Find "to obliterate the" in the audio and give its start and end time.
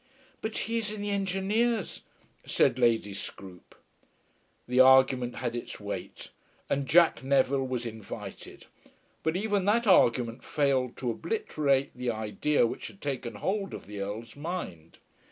10.97-12.09